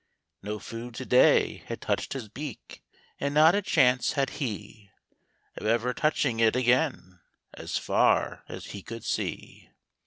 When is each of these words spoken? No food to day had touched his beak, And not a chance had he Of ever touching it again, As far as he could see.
No 0.41 0.57
food 0.57 0.95
to 0.95 1.05
day 1.05 1.57
had 1.67 1.79
touched 1.79 2.13
his 2.13 2.27
beak, 2.27 2.81
And 3.19 3.35
not 3.35 3.53
a 3.53 3.61
chance 3.61 4.13
had 4.13 4.31
he 4.41 4.89
Of 5.55 5.67
ever 5.67 5.93
touching 5.93 6.39
it 6.39 6.55
again, 6.55 7.19
As 7.53 7.77
far 7.77 8.43
as 8.49 8.71
he 8.71 8.81
could 8.81 9.05
see. 9.05 9.69